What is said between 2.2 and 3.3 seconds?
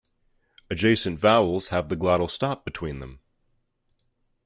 stop between them.